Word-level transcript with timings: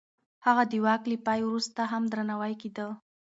هغه 0.45 0.63
د 0.71 0.73
واک 0.85 1.01
له 1.11 1.17
پای 1.25 1.39
وروسته 1.43 1.81
هم 1.91 2.03
درناوی 2.11 2.53
کېده. 2.61 2.87